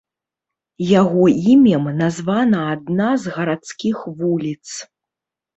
Яго 1.01 1.23
імем 1.51 1.85
названа 2.01 2.63
адна 2.73 3.11
з 3.27 3.35
гарадскіх 3.37 3.97
вуліц. 4.23 4.65